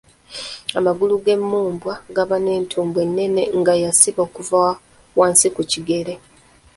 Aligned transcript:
Amagulu 0.79 1.13
ag'emmumbwa 1.19 1.93
gaba 2.15 2.35
n’entumbwe 2.41 3.01
nnene 3.07 3.41
nga 3.59 3.73
yasiba 3.83 4.21
okuva 4.27 4.59
wansi 5.17 5.47
ku 5.55 5.61
kigere. 5.71 6.13